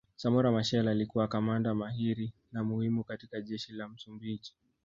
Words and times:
Samora 0.15 0.51
Machel 0.51 0.87
alikuwa 0.87 1.27
kamanda 1.27 1.73
mahiri 1.75 2.33
na 2.51 2.63
muhimu 2.63 3.01
sana 3.03 3.07
katika 3.17 3.41
jeshi 3.41 3.73
la 3.73 3.87
Msumbiji 3.87 4.53